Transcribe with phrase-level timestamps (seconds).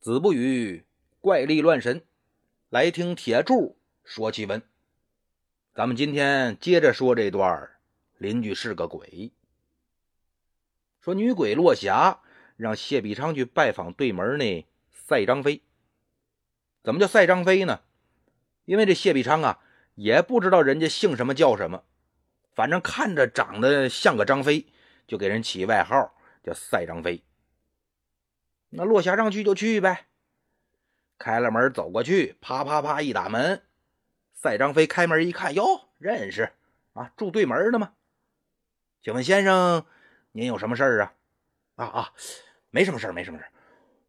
[0.00, 0.86] 子不语
[1.20, 2.02] 怪力乱神，
[2.70, 4.62] 来听铁柱说奇闻。
[5.74, 7.68] 咱们今天接着说这段
[8.16, 9.30] 邻居是个鬼。
[11.02, 12.22] 说女鬼落霞
[12.56, 15.60] 让谢必昌去拜访对门那赛张飞。
[16.82, 17.82] 怎么叫赛张飞呢？
[18.64, 19.58] 因为这谢必昌啊，
[19.96, 21.84] 也不知道人家姓什么叫什么，
[22.54, 24.66] 反正看着长得像个张飞，
[25.06, 27.22] 就给人起外号叫赛张飞。
[28.72, 30.06] 那落霞让去就去呗，
[31.18, 33.62] 开了门走过去，啪啪啪一打门，
[34.32, 36.52] 赛张飞开门一看，哟，认识
[36.92, 37.94] 啊，住对门的吗？
[39.02, 39.84] 请问先生，
[40.30, 41.14] 您有什么事儿啊？
[41.74, 42.12] 啊啊，
[42.70, 43.50] 没什么事儿，没什么事儿，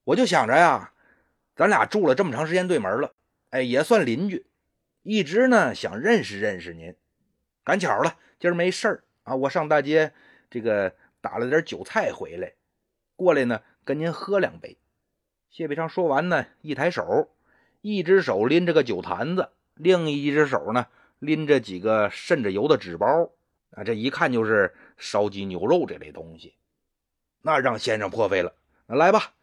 [0.03, 0.93] 我就想着呀，
[1.55, 3.15] 咱俩住了这么长时间对门了，
[3.49, 4.45] 哎，也算邻居，
[5.01, 6.95] 一直呢想认识认识您。
[7.63, 10.13] 赶巧了，今儿没事儿啊，我上大街
[10.51, 12.53] 这个打了点酒菜回来，
[13.15, 13.59] 过来呢。
[13.91, 14.77] 跟您喝两杯。
[15.49, 17.29] 谢必昌说完呢，一抬手，
[17.81, 20.87] 一只手拎着个酒坛子，另一只手呢
[21.19, 23.31] 拎着几个渗着油的纸包。
[23.71, 26.53] 啊，这一看就是烧鸡牛肉这类东西，
[27.41, 28.53] 那让先生破费了。
[28.85, 29.33] 那来吧，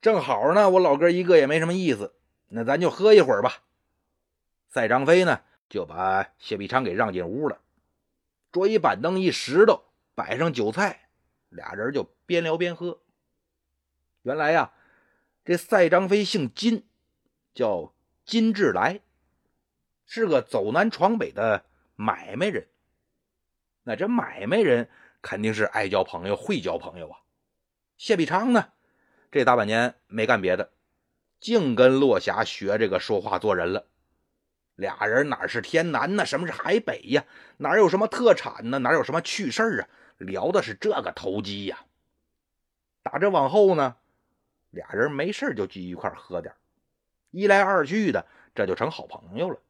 [0.00, 2.14] 正好呢，我老哥一个也没什么意思，
[2.48, 3.64] 那咱就喝一会儿吧。
[4.70, 7.58] 赛张飞呢就把谢必昌给让进屋了，
[8.50, 9.82] 桌椅板凳一石头，
[10.14, 11.10] 摆上酒菜，
[11.50, 12.98] 俩人就边聊边喝。
[14.22, 14.72] 原来呀，
[15.44, 16.84] 这赛张飞姓金，
[17.54, 17.94] 叫
[18.26, 19.00] 金志来，
[20.04, 21.64] 是个走南闯北的
[21.96, 22.68] 买卖人。
[23.82, 24.90] 那这买卖人
[25.22, 27.18] 肯定是爱交朋友，会交朋友啊。
[27.96, 28.72] 谢必昌呢，
[29.30, 30.70] 这大半年没干别的，
[31.40, 33.86] 净跟落霞学这个说话做人了。
[34.74, 36.26] 俩人哪是天南呢？
[36.26, 37.24] 什么是海北呀？
[37.56, 38.78] 哪有什么特产呢？
[38.80, 39.88] 哪有什么趣事啊？
[40.18, 41.86] 聊的是这个投机呀。
[43.02, 43.96] 打这往后呢？
[44.70, 46.54] 俩人没事就聚一块喝点
[47.30, 49.60] 一来二去的，这就成好朋友了。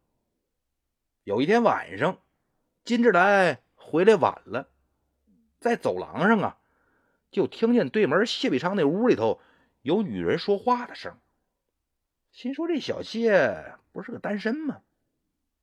[1.24, 2.18] 有一天晚上，
[2.84, 4.68] 金志来回来晚了，
[5.58, 6.58] 在走廊上啊，
[7.30, 9.40] 就听见对门谢必昌那屋里头
[9.82, 11.18] 有女人说话的声
[12.30, 14.82] 心说这小谢不是个单身吗？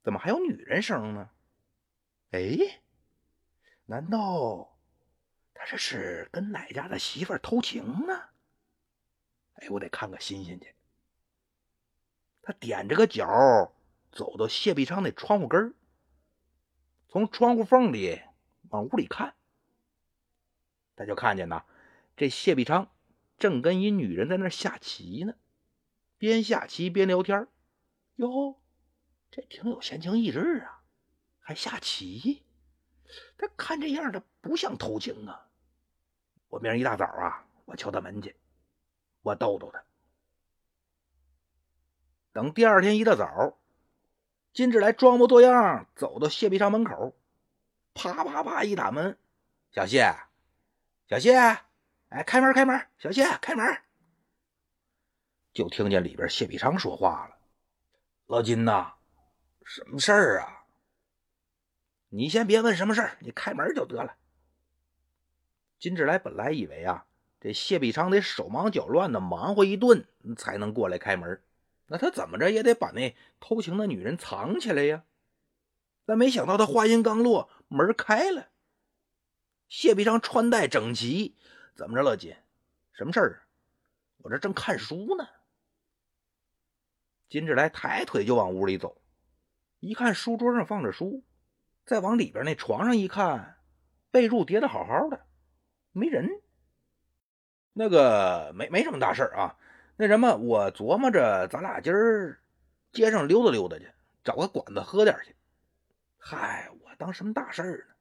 [0.03, 1.29] 怎么还有女人声呢？
[2.31, 2.81] 哎，
[3.85, 4.77] 难道
[5.53, 8.23] 他这是跟哪家的媳妇偷情呢？
[9.57, 10.73] 哎，我得看看新鲜去。
[12.41, 13.73] 他踮着个脚
[14.11, 15.75] 走到谢必昌那窗户根
[17.07, 18.21] 从窗户缝里
[18.69, 19.35] 往屋里看，
[20.95, 21.63] 他就看见呐，
[22.15, 22.89] 这谢必昌
[23.37, 25.35] 正跟一女人在那下棋呢，
[26.17, 27.47] 边下棋边聊天
[28.15, 28.59] 哟，
[29.29, 30.83] 这挺有闲情逸致啊，
[31.39, 32.43] 还下棋。
[33.37, 35.49] 他看这样的不像偷情啊。
[36.49, 38.35] 我明儿一大早啊，我敲他门去。
[39.27, 39.83] 我逗逗他。
[42.31, 43.57] 等第二天一大早，
[44.53, 47.13] 金志来装模作样走到谢必昌门口，
[47.93, 49.17] 啪啪啪一打门
[49.71, 50.15] ：“小谢，
[51.09, 51.35] 小谢，
[52.09, 53.81] 哎，开门，开门，小谢，开门。”
[55.51, 57.37] 就听见里边谢必昌说话了
[58.27, 58.93] ：“老金呐，
[59.65, 60.65] 什么事儿啊？
[62.09, 64.15] 你先别问什么事儿，你开门就得了。”
[65.79, 67.05] 金志来本来以为啊。
[67.47, 71.41] 这谢必昌得手忙脚乱的忙活一顿才能过来开门，
[71.85, 75.05] 那他怎么着也得把那偷情的女人藏起来呀。
[76.05, 78.49] 但没想到他话音刚落，门开了。
[79.69, 81.37] 谢必昌穿戴整齐，
[81.73, 82.35] 怎么着，了金？
[82.91, 83.47] 什么事儿？
[84.17, 85.25] 我这正看书呢。
[87.29, 89.01] 金志来抬腿就往屋里走，
[89.79, 91.23] 一看书桌上放着书，
[91.85, 93.57] 再往里边那床上一看，
[94.11, 95.25] 被褥叠的好好的，
[95.93, 96.41] 没人。
[97.79, 99.55] 那个没没什么大事啊，
[99.97, 102.39] 那什么，我琢磨着咱俩今儿
[102.91, 103.87] 街上溜达溜达去，
[104.23, 105.35] 找个馆子喝点去。
[106.17, 107.93] 嗨，我当什么大事呢？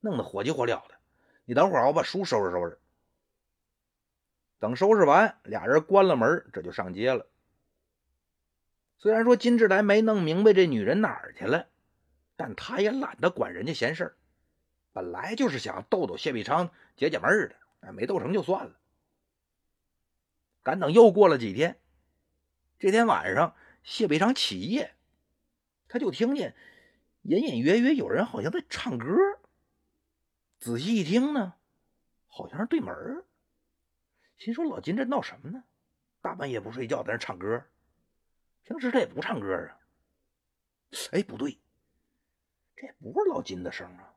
[0.00, 0.96] 弄得火急火燎的。
[1.46, 2.78] 你等会儿，我把书收拾收拾。
[4.58, 7.24] 等收拾完，俩人关了门，这就上街了。
[8.98, 11.66] 虽然说金志来没弄明白这女人哪儿去了，
[12.36, 14.14] 但他也懒得管人家闲事
[14.92, 17.48] 本来就是想逗逗谢必昌解解闷
[17.80, 18.72] 的，没逗成就算了。
[20.64, 21.78] 赶等又过了几天，
[22.78, 24.94] 这天晚上谢北昌起夜，
[25.86, 26.56] 他就听见
[27.22, 29.06] 隐隐约约有人好像在唱歌。
[30.58, 31.54] 仔细一听呢，
[32.26, 33.24] 好像是对门
[34.38, 35.64] 心说老金这闹什么呢？
[36.22, 37.66] 大半夜不睡觉在那唱歌，
[38.62, 39.78] 平时他也不唱歌啊。
[41.12, 41.58] 哎，不对，
[42.74, 44.14] 这不是老金的声啊，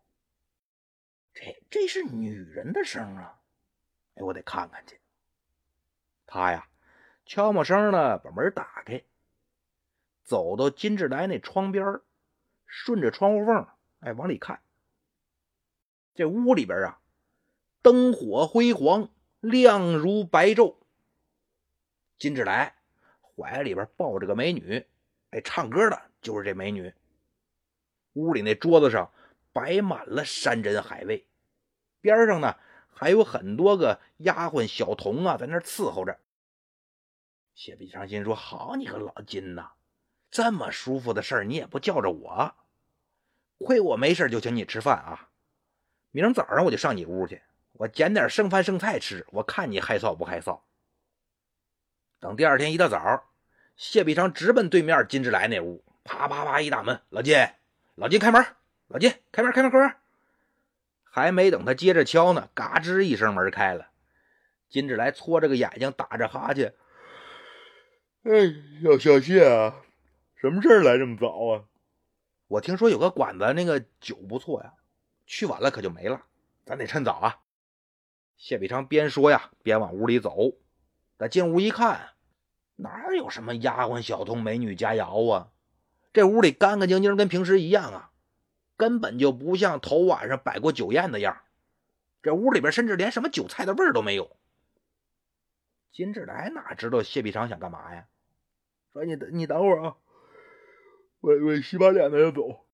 [1.33, 3.41] 这这是女人的声啊！
[4.15, 4.97] 哎，我得看看去。
[6.27, 6.67] 他呀，
[7.25, 9.03] 悄没声的把门打开，
[10.23, 12.01] 走到金志来那窗边，
[12.65, 13.65] 顺着窗户缝
[14.01, 14.61] 哎往里看。
[16.13, 16.99] 这屋里边啊，
[17.81, 19.09] 灯火辉煌，
[19.39, 20.75] 亮如白昼。
[22.19, 22.75] 金志来
[23.21, 24.85] 怀里边抱着个美女，
[25.29, 26.93] 哎，唱歌的就是这美女。
[28.13, 29.11] 屋里那桌子上
[29.53, 31.25] 摆满了山珍海味，
[32.01, 32.57] 边上呢
[32.99, 36.17] 还有很多个丫鬟小童啊，在那伺候着。
[37.53, 39.73] 谢必长心说：“好你个老金呐，
[40.31, 42.55] 这么舒服的事儿你也不叫着我，
[43.59, 45.29] 亏我没事就请你吃饭啊。”
[46.09, 50.61] 明儿早上我就上你屋去，我捡点剩饭剩菜吃，我看你害臊不害臊。
[52.19, 53.25] 等第二天一大早，
[53.75, 57.37] 谢必昌直奔对面金志来那屋，啪啪啪一大门，老金，
[57.93, 58.43] 老金开门，
[58.87, 59.95] 老金开门，开门，开门。
[61.17, 63.87] 还没等他接着敲呢，嘎吱一声，门开了。
[64.69, 66.75] 金志来搓着个眼睛，打着哈欠，
[68.21, 68.53] 哎，
[68.83, 69.81] 小小谢啊，
[70.35, 71.63] 什么事儿来这么早啊？
[72.47, 74.73] 我听说有个馆子那个酒不错呀。
[75.25, 76.21] 去晚了可就没了，
[76.67, 77.39] 咱得趁早啊！
[78.37, 80.53] 谢必昌边说呀边往屋里走。
[81.17, 82.11] 他进屋一看，
[82.75, 85.49] 哪有什么丫鬟小童、美女佳肴啊？
[86.13, 88.11] 这屋里干干净净，跟平时一样啊，
[88.77, 91.41] 根本就不像头晚上摆过酒宴的样。
[92.23, 94.37] 这屋里边甚至连什么酒菜的味儿都没有。
[95.91, 98.07] 金志来哪知道谢必昌想干嘛呀？
[98.93, 99.95] 说你等你等会儿啊，
[101.19, 102.65] 我我洗把脸，再走。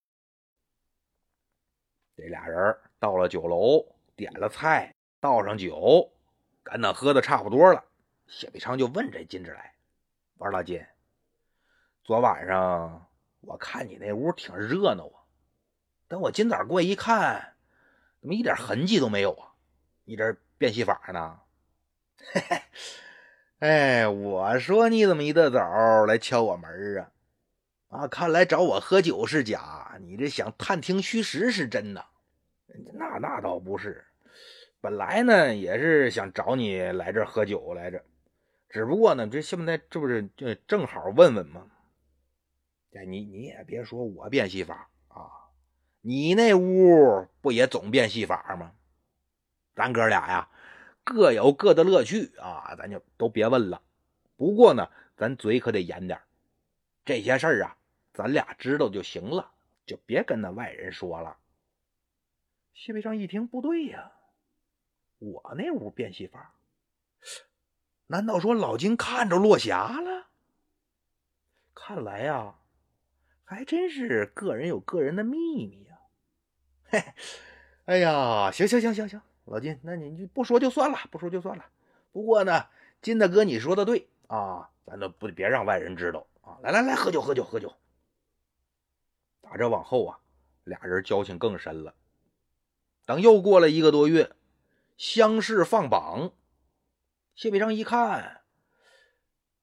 [2.15, 3.85] 这俩人到了酒楼，
[4.15, 6.11] 点了菜，倒上酒，
[6.63, 7.83] 赶等喝的差不多了，
[8.27, 9.73] 谢必昌就问这金志来
[10.37, 10.85] ：“我说老金，
[12.03, 13.07] 昨晚上
[13.41, 15.22] 我看你那屋挺热闹啊，
[16.07, 17.53] 等我今早过一看，
[18.21, 19.53] 怎么一点痕迹都没有啊？
[20.05, 21.39] 你这变戏法呢？”
[22.33, 22.61] 嘿嘿，
[23.59, 27.11] 哎，我说你怎么一大早来敲我门啊？
[27.89, 32.05] 啊，看来找我喝酒是假，你这想探听虚实是真的。
[32.93, 34.05] 那那倒不是，
[34.81, 38.03] 本来呢也是想找你来这喝酒来着，
[38.69, 41.67] 只不过呢这现在这不是就正好问问吗？
[42.93, 44.89] 哎，你你也别说我变戏法，
[46.05, 48.73] 你那屋不也总变戏法吗？
[49.73, 50.49] 咱哥俩呀
[51.03, 53.81] 各有各的乐趣啊，咱就都别问了。
[54.35, 56.19] 不过呢，咱嘴可得严点
[57.05, 57.77] 这些事儿啊。
[58.13, 59.51] 咱俩知道就行了，
[59.85, 61.37] 就别跟那外人说了。
[62.73, 64.11] 谢必昌一听，不对呀，
[65.19, 66.53] 我那屋变戏法，
[68.07, 70.27] 难道说老金看着落霞了？
[71.73, 72.55] 看来呀，
[73.43, 75.92] 还真是个人有个人的秘密呀。
[77.85, 81.65] 哎呀，行行行行行，老金，那你就不说就算了，不说就算了。
[82.11, 82.67] 不过呢，
[83.01, 86.57] 金大哥你说的对啊，咱都不别让外人知道啊。
[86.61, 87.73] 来来来，喝酒喝酒喝酒。
[89.41, 90.19] 打这往后啊，
[90.63, 91.93] 俩人交情更深了。
[93.05, 94.31] 等又过了一个多月，
[94.95, 96.31] 乡试放榜，
[97.35, 98.41] 谢必昌一看，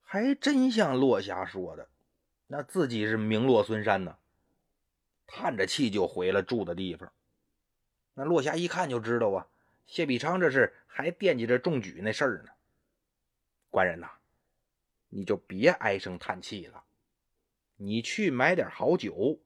[0.03, 1.89] 还真像落霞说的，
[2.49, 4.17] 那自己是名落孙山呢。
[5.27, 7.11] 叹着气就回了住的地方。
[8.21, 9.47] 那落霞一看就知道啊，
[9.87, 12.51] 谢必昌这是还惦记着中举那事儿呢。
[13.71, 14.11] 官人呐，
[15.09, 16.85] 你就别唉声叹气了，
[17.77, 19.41] 你去买点好酒。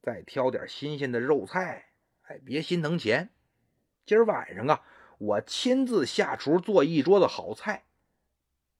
[0.00, 1.88] 再挑点新鲜的肉菜，
[2.22, 3.30] 哎，别心疼钱。
[4.06, 4.82] 今儿晚上啊，
[5.18, 7.82] 我亲自下厨做一桌子好菜，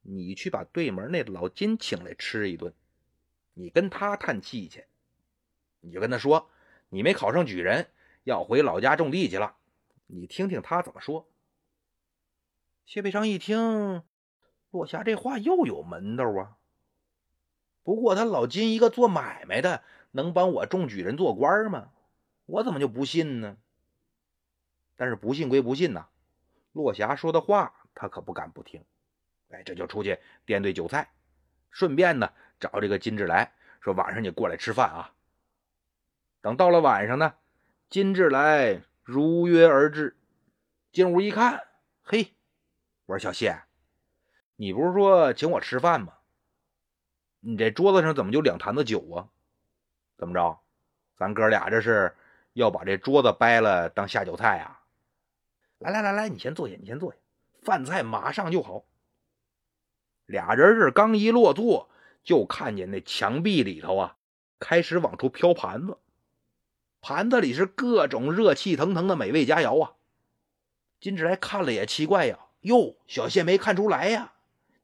[0.02, 2.72] 你去把对门那老金请来吃一顿，
[3.54, 4.84] 你跟他叹气去，
[5.80, 6.48] 你就跟他说
[6.88, 7.90] 你没考上举人，
[8.30, 9.56] 要回老家种地去了，
[10.06, 11.28] 你听听他怎么说。
[12.86, 14.02] 谢培昌一听，
[14.70, 16.56] 落霞这话又有门道啊。
[17.82, 19.82] 不过他老金一个做买卖的。
[20.12, 21.92] 能帮我中举人做官吗？
[22.46, 23.56] 我怎么就不信呢？
[24.96, 26.08] 但是不信归不信呐，
[26.72, 28.84] 落霞说的话他可不敢不听。
[29.50, 31.12] 哎，这就出去掂对酒菜，
[31.70, 35.14] 顺便呢找这个金志来说晚上你过来吃饭啊。
[36.40, 37.36] 等到了晚上呢，
[37.90, 40.16] 金志来如约而至，
[40.92, 41.66] 进屋一看，
[42.04, 42.32] 嘿，
[43.04, 43.64] 我说小谢，
[44.54, 46.12] 你不是说请我吃饭吗？
[47.40, 49.26] 你这桌子上怎么就两坛子酒啊？
[50.16, 50.60] 怎么着？
[51.16, 52.14] 咱哥俩这是
[52.52, 54.84] 要把这桌子掰了当下酒菜啊？
[55.80, 57.18] 来来来来，你先坐下，你先坐下，
[57.60, 58.84] 饭菜马上就好。
[60.26, 61.90] 俩人是刚一落座，
[62.22, 64.16] 就看见那墙壁里头啊，
[64.60, 65.98] 开始往出飘盘子，
[67.00, 69.92] 盘子里是各种热气腾腾的美味佳肴啊。
[71.00, 74.32] 金志来看了也奇怪呀，哟，小谢没看出来呀？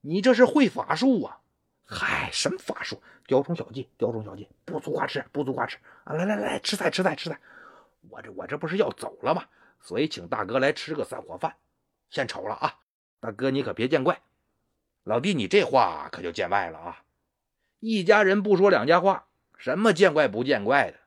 [0.01, 1.41] 你这是会法术啊？
[1.85, 3.03] 嗨，什么法术？
[3.27, 6.15] 雕虫小技，雕虫小技，不足挂齿，不足挂齿啊！
[6.15, 7.41] 来来来，吃菜吃菜吃菜！
[8.09, 9.45] 我这我这不是要走了吗？
[9.81, 11.57] 所以请大哥来吃个散伙饭，
[12.09, 12.79] 献丑了啊！
[13.19, 14.21] 大哥你可别见怪，
[15.03, 17.03] 老弟你这话可就见外了啊！
[17.81, 19.27] 一家人不说两家话，
[19.59, 20.99] 什么见怪不见怪的？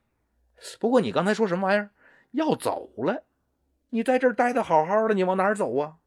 [0.80, 1.92] 不过你刚才说什么玩意儿？
[2.32, 3.24] 要走了？
[3.90, 5.98] 你在这儿待的好好的，你往哪儿走啊？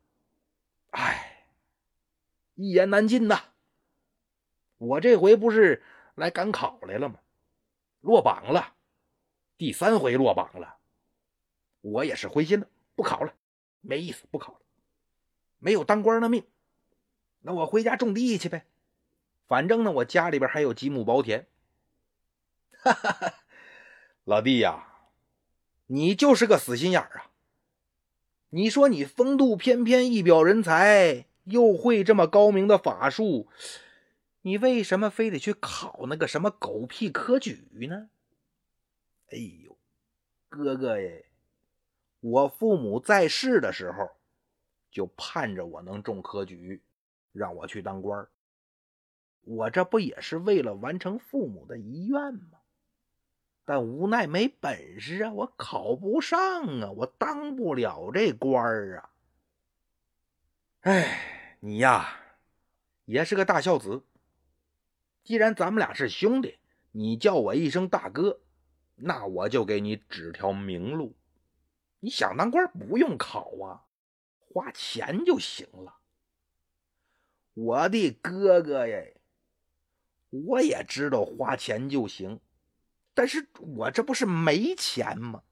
[0.90, 1.46] 哎，
[2.54, 3.40] 一言难尽呐！
[4.78, 5.82] 我这回不是
[6.14, 7.18] 来赶考来了吗？
[8.00, 8.74] 落榜了，
[9.56, 10.76] 第三回落榜了，
[11.80, 13.32] 我也是灰心了，不考了，
[13.80, 14.60] 没意思，不考了，
[15.58, 16.44] 没有当官的命，
[17.40, 18.66] 那我回家种地去呗。
[19.48, 21.46] 反正呢，我家里边还有几亩薄田。
[22.82, 23.41] 哈哈哈，
[24.24, 24.86] 老弟呀，
[25.86, 27.32] 你就是个死心眼儿啊！
[28.50, 33.48] 你说你风度翩翩，一表人才，又会这么高明的法术，
[34.42, 38.10] 你为什么非得去考那个什么狗屁科举呢？
[39.32, 39.76] 哎呦，
[40.48, 41.24] 哥哥耶，
[42.20, 44.08] 我父母在世的时候
[44.92, 46.80] 就盼着我能中科举，
[47.32, 48.28] 让我去当官儿。
[49.40, 52.60] 我这不也是为了完成父母的遗愿吗？
[53.64, 56.38] 但无奈没本事啊，我考不上
[56.80, 59.10] 啊，我当不了这官儿啊。
[60.80, 62.20] 哎，你呀，
[63.04, 64.02] 也是个大孝子。
[65.22, 66.58] 既然咱们俩是兄弟，
[66.90, 68.40] 你叫我一声大哥，
[68.96, 71.14] 那我就给你指条明路。
[72.00, 73.86] 你想当官不用考啊，
[74.38, 75.98] 花钱就行了。
[77.54, 78.98] 我的哥哥呀！
[80.30, 82.40] 我也知道花钱就行，
[83.14, 85.42] 但是我这不是没钱吗？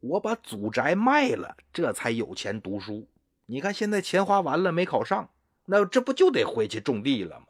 [0.00, 3.08] 我把祖宅卖了，这才有钱读书。
[3.46, 5.30] 你看现在钱花完了，没考上，
[5.64, 7.46] 那这不就得回去种地了吗？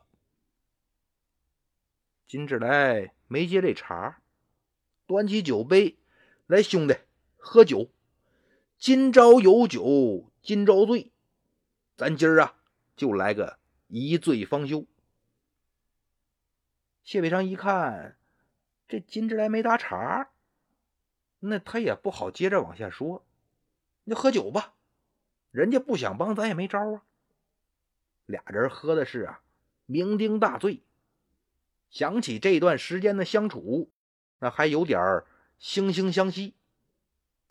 [2.28, 4.20] 金志来没接这茬，
[5.06, 5.98] 端起酒杯
[6.46, 6.96] 来，兄弟
[7.36, 7.90] 喝酒。
[8.78, 11.12] 今朝有酒今朝醉，
[11.96, 12.56] 咱今儿啊
[12.94, 14.86] 就来个一醉方休。
[17.02, 18.15] 谢北昌一看，
[18.88, 20.28] 这金志来没搭茬，
[21.40, 23.24] 那他也不好接着往下说。
[24.04, 24.74] 那喝酒吧，
[25.50, 27.02] 人家不想帮，咱也没招啊。
[28.26, 29.40] 俩人喝的是啊，
[29.88, 30.82] 酩酊大醉。
[31.90, 33.90] 想起这段时间的相处，
[34.38, 35.00] 那还有点
[35.60, 36.54] 惺惺相惜。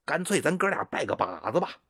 [0.06, 1.82] 干脆咱哥俩拜个把子吧，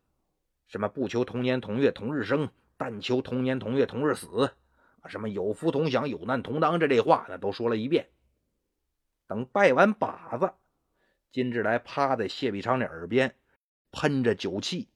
[0.67, 4.53] 什么不求同年同月同日生，但求同年同月同日死。
[5.07, 8.09] 什么有福同享，有难同当，这类话呢都说了一遍。
[9.27, 10.53] 等拜完把子，
[11.31, 13.35] 金志来趴在谢必昌的耳边，
[13.91, 14.89] 喷着酒气：“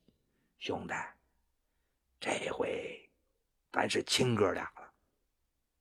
[0.58, 0.94] 兄弟，
[2.20, 3.10] 这回
[3.72, 4.92] 咱是亲哥俩了。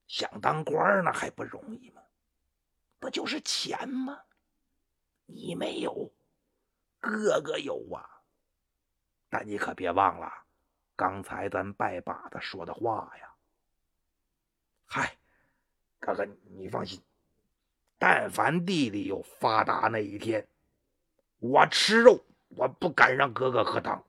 [0.07, 2.01] 想当官那还不容易吗？
[2.99, 4.19] 不就是钱吗？
[5.25, 6.11] 你没有，
[6.99, 8.23] 哥哥有啊。
[9.29, 10.45] 但你可别忘了
[10.95, 13.35] 刚才咱拜把子说的话呀。”
[14.91, 15.17] 嗨，
[15.99, 16.99] 哥哥，你放心，
[17.99, 20.47] 但凡弟弟有发达那一天，
[21.39, 24.03] 我吃肉，我不敢让哥哥喝汤。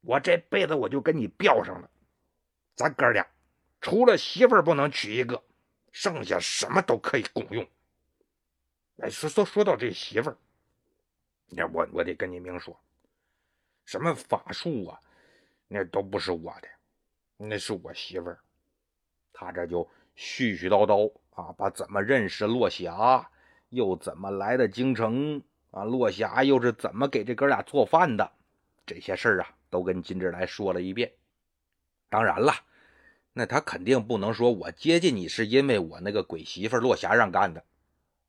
[0.00, 1.90] 我这辈子我就跟你标上了，
[2.74, 3.26] 咱哥俩
[3.80, 5.42] 除了媳妇不能娶一个，
[5.92, 7.68] 剩下什么都可以共用。
[9.00, 10.38] 哎，说说说到这媳妇儿，
[11.50, 12.80] 那我我得跟你明说，
[13.84, 14.98] 什么法术啊，
[15.66, 16.68] 那都不是我的，
[17.36, 18.38] 那是我媳妇儿。
[19.32, 19.84] 他这就
[20.16, 23.30] 絮絮叨叨啊，把怎么认识落霞，
[23.68, 25.40] 又怎么来的京城
[25.70, 28.32] 啊，落霞又是怎么给这哥俩做饭的，
[28.84, 31.12] 这些事儿啊，都跟金志来说了一遍。
[32.08, 32.52] 当然了，
[33.34, 37.62] 那他肯定不能说我接近你是因为我那个鬼媳妇落霞让干的，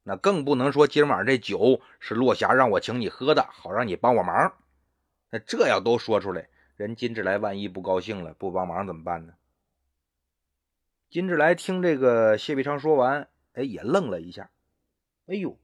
[0.04, 4.54] 那更不能说今晚这酒是落霞让我请你喝的，好让你帮我忙。
[5.32, 9.34] 那这要都说出来，人金志来万一不高兴了，不帮忙怎么办呢？
[11.10, 14.52] 金志来听这个谢必昌说完，哎，也愣了一下。
[15.26, 15.58] 哎呦，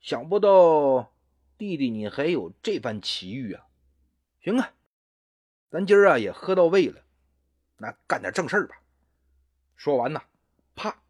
[0.00, 1.12] 想不到
[1.56, 3.66] 弟弟你还有这番奇遇啊！
[4.40, 4.72] 行啊，
[5.68, 7.02] 咱今儿啊也喝到位了，
[7.76, 8.80] 那干点正事吧。
[9.74, 10.22] 说完呢，
[10.76, 11.02] 啪，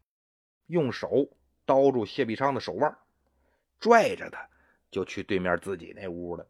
[0.65, 1.29] 用手
[1.67, 2.97] 叨住谢必昌的手腕，
[3.79, 4.49] 拽着他
[4.89, 6.47] 就去对面自己那屋了。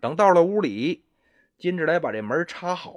[0.00, 1.04] 等到了屋里，
[1.58, 2.94] 金志来把这门插好，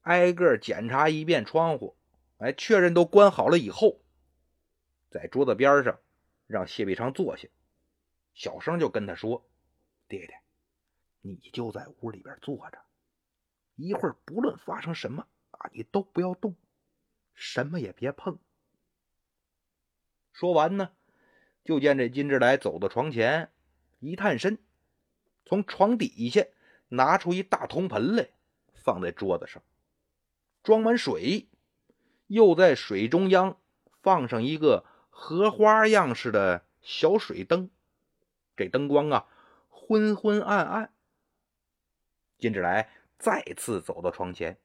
[0.00, 1.94] 挨个检查一遍窗户。
[2.42, 4.00] 哎，确认都关好了以后，
[5.10, 6.00] 在桌子边上
[6.48, 7.46] 让谢必昌坐下，
[8.34, 9.48] 小声就跟他说
[10.08, 10.40] ：“爹爹，
[11.20, 12.82] 你就在屋里边坐着，
[13.76, 16.56] 一会儿不论发生什么啊，你都不要动，
[17.32, 18.36] 什么也别碰。
[20.32, 20.90] 说完呢，
[21.64, 23.52] 就见这金志来走到床前，
[24.00, 24.58] 一探身，
[25.44, 26.44] 从床底下
[26.88, 28.30] 拿出一大铜盆来，
[28.74, 29.62] 放在桌子上，
[30.64, 31.46] 装满水，
[32.32, 33.58] 又在水中央
[34.00, 37.68] 放上一个荷花样式的小水灯，
[38.56, 39.26] 这灯光啊，
[39.68, 40.90] 昏昏暗暗。
[42.38, 44.56] 金志来再次走到床前，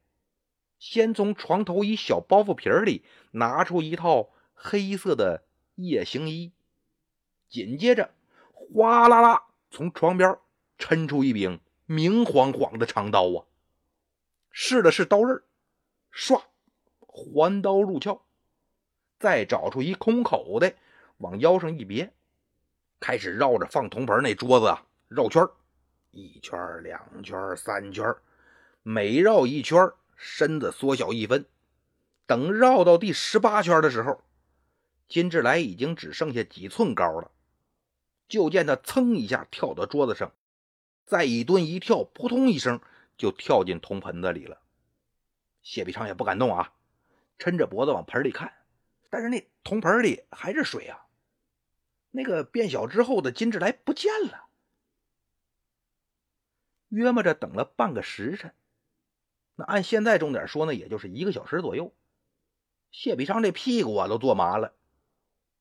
[0.79, 5.43] 先从床头一小包袱皮里拿出一套黑色的
[5.75, 6.53] 夜行衣，
[7.50, 8.12] 紧接着
[8.53, 10.38] 哗啦啦从床边
[10.79, 13.43] 抻出一柄明晃晃的长刀啊！
[14.51, 15.43] 试了试刀刃，
[16.13, 16.43] 唰，
[17.17, 18.21] 环刀入鞘，
[19.17, 20.75] 再找出一空口袋，
[21.17, 22.13] 往腰上一别，
[23.00, 25.43] 开始绕着放铜盆那桌子啊绕圈
[26.12, 28.15] 一圈两圈三圈
[28.83, 31.45] 每绕一圈身子缩小一分。
[32.27, 34.21] 等绕到第十八圈的时候，
[35.07, 37.31] 金志来已经只剩下几寸高了。
[38.27, 40.33] 就见他噌一下跳到桌子上，
[41.05, 42.79] 再一蹲一跳，扑通一声
[43.17, 44.59] 就跳进铜盆子里了。
[45.63, 46.74] 谢必昌也不敢动啊，
[47.39, 48.53] 抻着脖子往盆里看，
[49.10, 51.06] 但是那铜盆里还是水啊。
[52.12, 54.46] 那个变小之后的金志来不见了。
[56.89, 58.53] 约摸着等了半个时辰，
[59.56, 61.94] 那按现在钟点说呢，也就是一个小时左右。
[62.91, 64.74] 谢必昌这屁股啊都坐麻了，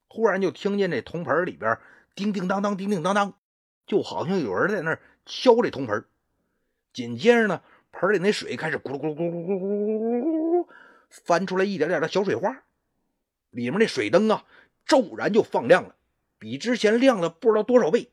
[0.08, 1.78] 忽然就听见这铜盆里边
[2.14, 3.34] 叮叮当当、叮叮当当，
[3.86, 6.06] 就好像有人在那儿敲这铜盆。
[6.92, 10.68] 紧接着呢，盆里那水开始咕噜咕噜咕噜咕噜咕噜咕噜
[11.24, 12.64] 翻出来一点点的小水花，
[13.50, 14.44] 里面那水灯啊
[14.84, 15.96] 骤然就放亮了，
[16.38, 18.10] 比之前亮了不知道多少倍。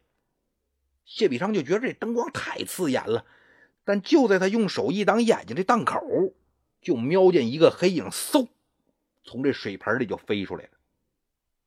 [1.05, 3.25] 谢必昌就觉得这灯光太刺眼了，
[3.83, 6.01] 但就在他用手一挡眼睛这档口，
[6.81, 8.48] 就瞄见一个黑影，嗖，
[9.24, 10.69] 从这水盆里就飞出来了。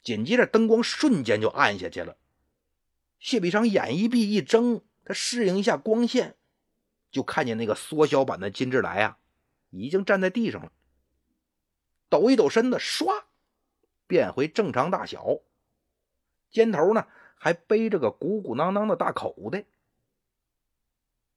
[0.03, 2.17] 紧接着灯光瞬间就暗下去了。
[3.19, 6.37] 谢必昌眼一闭一睁，他适应一下光线，
[7.11, 9.19] 就看见那个缩小版的金志来啊，
[9.71, 10.73] 已经站在地上了。
[12.09, 13.25] 抖一抖身子，唰，
[14.07, 15.41] 变回正常大小，
[16.51, 17.07] 肩头呢。
[17.39, 19.67] 还背着个鼓鼓囊囊的大口袋，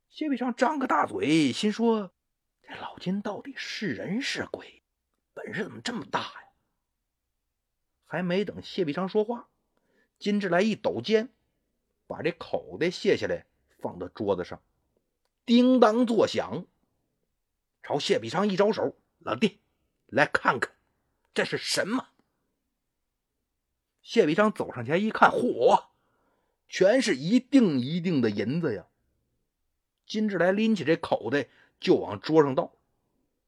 [0.09, 2.11] 谢必昌张个大嘴，心说
[2.63, 4.81] ：“这老金到底是人是鬼？
[5.33, 6.49] 本事怎么这么大呀？”
[8.07, 9.49] 还没等谢必昌说话，
[10.17, 11.29] 金志来一抖肩，
[12.07, 13.45] 把这口袋卸下来，
[13.79, 14.63] 放到桌子上，
[15.45, 16.65] 叮当作响，
[17.83, 19.59] 朝谢必昌一招手：“老弟，
[20.09, 20.71] 来看看，
[21.33, 22.09] 这是什么？”
[24.01, 25.85] 谢必昌走上前一看，嚯！
[26.67, 28.85] 全是一锭一锭的银子呀！
[30.05, 31.47] 金志来拎起这口袋
[31.79, 32.73] 就往桌上倒。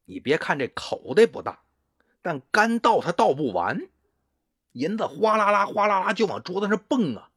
[0.05, 1.63] 你别看这口袋不大，
[2.21, 3.87] 但干倒它倒不完，
[4.73, 7.31] 银子哗啦啦、哗啦啦就往桌子上蹦啊！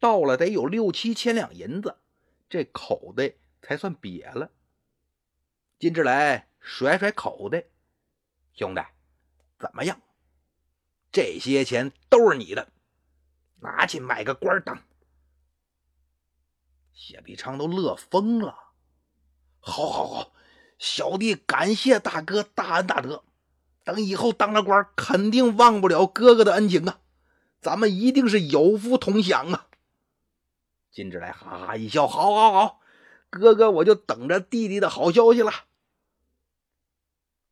[0.00, 1.96] 倒了得有六七千两银子，
[2.48, 4.50] 这口袋才算瘪了。
[5.78, 7.64] 金志来甩甩口袋，
[8.54, 8.80] 兄弟，
[9.58, 10.00] 怎么样？
[11.12, 12.68] 这些钱都是你的。
[13.60, 14.78] 拿去买个官当。
[16.92, 18.56] 谢必昌都乐疯了。
[19.60, 20.32] 好，好，好，
[20.78, 23.24] 小弟感谢大哥大恩大德。
[23.82, 27.00] 等以后当了官，肯定忘不了哥哥的恩情啊！
[27.60, 29.68] 咱们一定是有福同享啊！
[30.90, 32.80] 金志来哈哈一笑，好，好，好，
[33.30, 35.52] 哥哥我就等着弟弟的好消息了。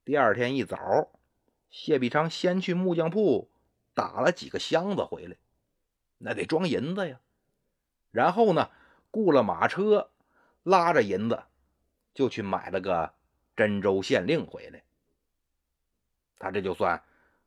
[0.05, 1.13] 第二天一早，
[1.71, 3.49] 谢必昌先去木匠铺
[3.95, 5.37] 打了几个箱子回来。
[6.19, 7.21] 那得装银子呀，
[8.11, 8.69] 然后呢，
[9.13, 10.11] 雇了马车，
[10.65, 11.45] 拉着银子，
[12.15, 13.15] 就去买了个
[13.55, 14.83] 真州县令回来。
[16.37, 17.01] 他这就算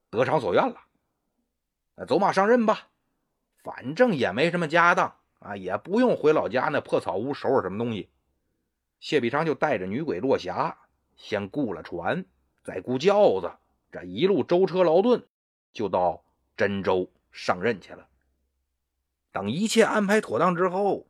[0.09, 2.05] 得偿所愿了。
[2.07, 2.87] 走马上任吧，
[3.63, 8.09] 反正也没什么家当啊，也不用回老家那破草屋收拾什么东西。
[9.01, 10.77] 谢必昌就带着女鬼落霞，
[11.17, 12.25] 先雇了船，
[12.65, 13.51] 再雇轿子，
[13.91, 15.23] 这一路舟车劳顿，
[15.71, 16.23] 就到
[16.57, 18.07] 真州上任去了。
[19.31, 21.05] 等一切安排妥当之后，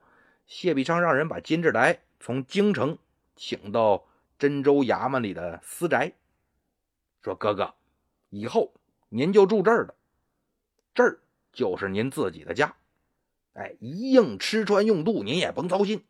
[0.46, 2.98] 谢必昌让人把金志来从京城
[3.38, 4.06] 请到
[4.38, 6.12] 真州衙门里的私宅，
[7.24, 7.74] 说：“哥哥，
[8.30, 8.74] 以后
[9.08, 9.96] 您就住这儿了，
[10.94, 11.20] 这儿
[11.54, 12.76] 就是您自己的家。
[13.54, 16.04] 哎，一应吃穿用度您也甭操心，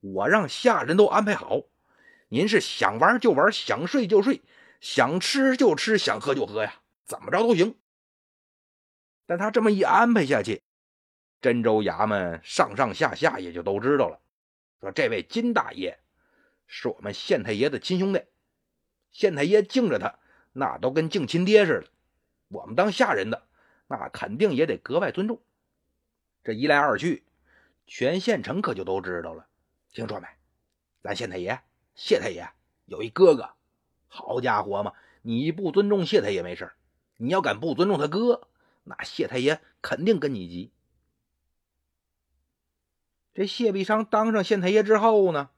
[0.00, 1.60] 我让下人都安排好。
[2.28, 4.40] 您是想玩就玩，想睡就睡，
[4.80, 7.78] 想吃就吃，想喝就喝呀，怎么着都行。”
[9.26, 10.62] 但他这么一安排下去。
[11.40, 14.20] 真州衙门上上下下也就都知道了，
[14.80, 15.98] 说这位金大爷
[16.66, 18.22] 是我们县太爷的亲兄弟，
[19.10, 20.18] 县太爷敬着他，
[20.52, 21.88] 那都跟敬亲爹似的。
[22.48, 23.46] 我们当下人的，
[23.86, 25.40] 那肯定也得格外尊重。
[26.44, 27.24] 这一来二去，
[27.86, 29.46] 全县城可就都知道了。
[29.92, 30.28] 听说没？
[31.02, 31.58] 咱县太爷
[31.94, 32.46] 谢太爷
[32.84, 33.54] 有一哥哥，
[34.12, 34.92] 好家伙嘛！
[35.22, 36.72] 你不尊重谢太爷没事
[37.16, 38.48] 你要敢不尊重他哥，
[38.84, 40.72] 那谢太爷肯定跟你急。
[43.32, 45.50] 这谢必昌当上县太爷之后呢，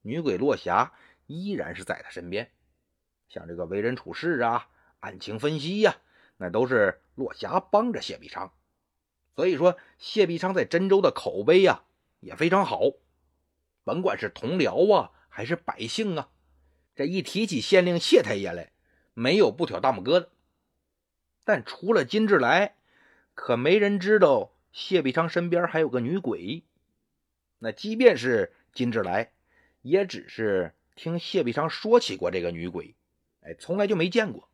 [0.00, 0.94] 女鬼落霞
[1.26, 2.50] 依然是在他身边，
[3.28, 4.68] 像这个为人处事啊、
[5.00, 5.96] 案情分析呀，
[6.38, 8.52] 那都是落霞帮着谢必昌。
[9.36, 11.84] 所以说，谢必昌在真州的口碑呀
[12.20, 12.80] 也非常好，
[13.82, 16.30] 甭管是同僚啊还是百姓啊，
[16.94, 18.72] 这一提起县令谢太爷来，
[19.14, 20.30] 没有不挑大拇哥的。
[21.44, 22.76] 但除了金志来，
[23.34, 26.62] 可没人知道谢必昌身边还有个女鬼。
[27.58, 29.32] 那即便是金志来，
[29.82, 32.94] 也只是听谢必昌说起过这个女鬼，
[33.40, 34.48] 哎，从来就没见过。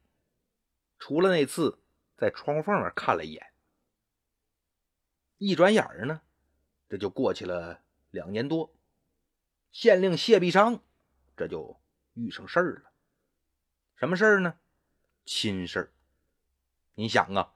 [0.99, 1.79] 除了那次
[2.17, 3.47] 在窗户缝那看了一眼。
[5.39, 6.21] 一转眼儿呢，
[6.89, 8.75] 这就过去了两年多，
[9.73, 10.83] 县令谢必昌
[11.37, 11.81] 这就
[12.15, 12.91] 遇上事儿了。
[13.97, 14.55] 什么事儿呢？
[15.25, 15.93] 亲事儿。
[16.95, 17.53] 你想啊，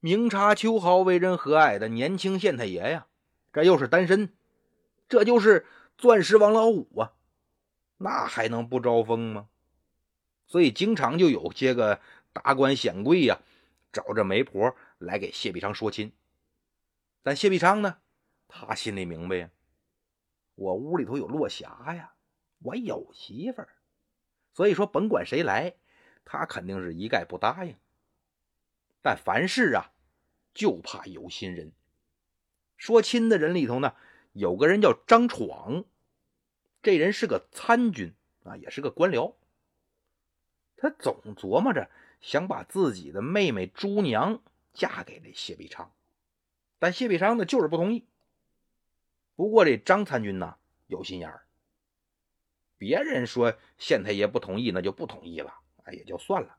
[0.00, 3.06] 明察秋毫、为人和蔼的年轻县太爷呀，
[3.52, 4.32] 这又是单身，
[5.08, 7.14] 这就是钻石王老五啊，
[7.96, 9.48] 那还能不招风吗？
[10.46, 12.00] 所以经常就有些个
[12.32, 13.40] 达官显贵呀，
[13.92, 16.12] 找着媒婆来给谢必昌说亲。
[17.22, 17.98] 但谢必昌呢？
[18.46, 19.50] 他心里明白呀，
[20.54, 22.14] 我屋里头有落霞呀，
[22.60, 23.68] 我有媳妇儿，
[24.58, 25.76] 所以说甭管谁来，
[26.24, 27.76] 他肯定是一概不答应。
[29.02, 29.92] 但凡事啊，
[30.52, 31.70] 就怕有心人。
[32.76, 33.94] 说亲的人里头呢，
[34.32, 35.84] 有个人叫张闯，
[36.82, 39.36] 这人是个参军啊，也是个官僚。
[40.76, 41.88] 他总琢磨着
[42.20, 44.42] 想把自己的妹妹朱娘
[44.74, 45.92] 嫁给这谢必昌。
[46.80, 48.08] 但谢必昌呢，就是不同意。
[49.36, 50.56] 不过这张参军呢，
[50.88, 51.46] 有心眼儿。
[52.78, 56.56] 别人说县太爷不同意，那就不同意了，哎，也就算了。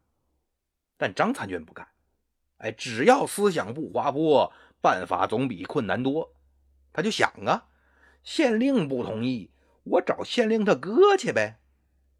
[0.98, 1.88] 但张参军不干，
[2.58, 6.36] 哎，只要思想不滑坡，办法总比困难多。
[6.92, 7.70] 他就想啊，
[8.22, 9.52] 县令不同意，
[9.84, 11.62] 我找县令他哥去呗。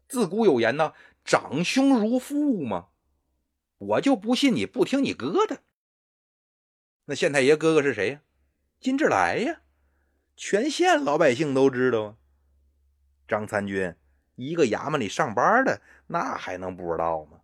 [0.08, 2.88] 自古有言呢，长兄如父嘛。
[3.78, 5.62] 我就不信你不听你哥的。
[7.04, 8.22] 那县太爷哥哥是谁呀？
[8.78, 9.60] 金志来呀，
[10.36, 12.16] 全县老百姓都知道啊。
[13.30, 13.94] 张参军
[14.34, 17.40] 一个衙门里上班的，那还能不知道吗？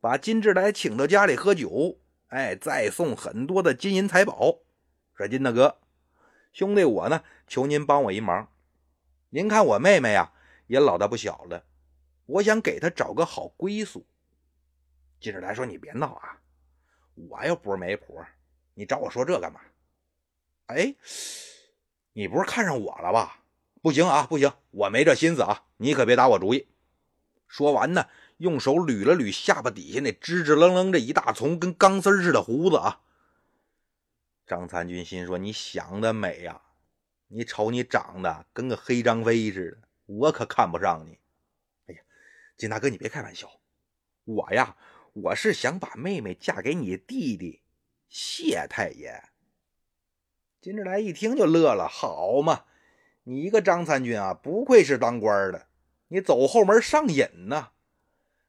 [0.00, 4.58] 把金志来请到家里喝酒，哎，再送很多的金银财宝。
[5.14, 5.78] 说金大哥，
[6.52, 8.52] 兄弟我呢，求您帮我一忙。
[9.30, 10.32] 您看我妹妹呀，
[10.66, 11.64] 也老大不小了，
[12.26, 14.06] 我想给她找个好归宿。
[15.18, 16.38] 金志来说：“你别闹啊，
[17.14, 18.22] 我又不是媒婆。”
[18.78, 19.60] 你找我说这干嘛？
[20.66, 20.94] 哎，
[22.12, 23.42] 你不是看上我了吧？
[23.86, 25.62] 不行啊，不行，我没这心思啊！
[25.76, 26.66] 你可别打我主意。
[27.46, 33.02] 说完呢，用手捋了捋下巴底下那直直愣愣这一大丛跟钢丝似的胡子啊。
[34.44, 36.62] 张参军心说：“你想得美呀！
[37.28, 41.20] 你瞅你长得跟个黑张飞似的，我可看不上你。”
[41.86, 42.00] 哎呀，
[42.56, 43.48] 金大哥，你别开玩笑，
[44.24, 44.76] 我呀，
[45.12, 47.62] 我是想把妹妹嫁给你弟弟。
[48.08, 49.22] 谢太爷，
[50.60, 51.86] 金志来一听就乐了。
[51.86, 52.64] 好嘛，
[53.28, 55.66] 你一个张参军啊，不愧是当官的，
[56.06, 57.70] 你走后门上瘾呐，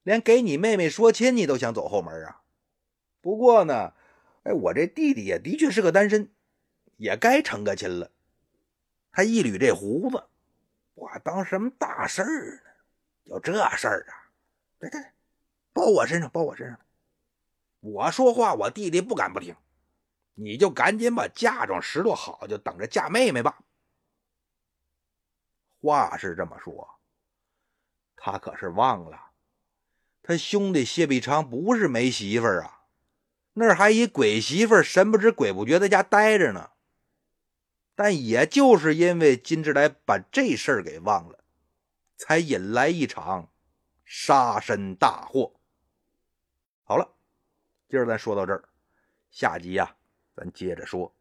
[0.03, 2.43] 连给你妹妹说亲，你都想走后门啊？
[3.19, 3.93] 不过呢，
[4.43, 6.29] 哎，我这弟弟也的确是个单身，
[6.97, 8.11] 也该成个亲了。
[9.11, 10.23] 他一捋这胡子，
[10.93, 12.69] 我当什么大事儿呢？
[13.23, 14.29] 有这事儿啊？
[14.77, 15.01] 对对，
[15.73, 16.79] 包我身上，包我身上。
[17.79, 19.55] 我说话，我弟弟不敢不听。
[20.35, 23.57] 你就赶紧把嫁妆拾掇好，就等着嫁妹妹吧。
[25.79, 26.99] 话是这么说，
[28.15, 29.31] 他可是忘了，
[30.23, 32.83] 他兄弟谢必昌不是没媳妇儿啊，
[33.53, 36.71] 那儿还一鬼媳妇神不知鬼不觉在家待着呢。
[37.95, 41.43] 但也就是因为金志来把这事儿给忘了，
[42.15, 43.51] 才引来一场
[44.05, 45.59] 杀身大祸。
[46.83, 47.15] 好了。
[47.89, 48.67] 今儿咱说到这儿，
[49.31, 49.95] 下集呀，
[50.35, 51.16] 咱接着说。